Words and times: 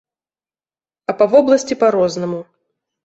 А 1.13 1.15
па 1.19 1.25
вобласці 1.33 1.79
па-рознаму. 1.85 2.41